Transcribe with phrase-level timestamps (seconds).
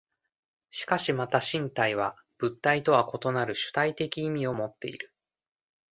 [0.71, 5.13] しかしまた身体は物体とは異なる主体的意味をもっている。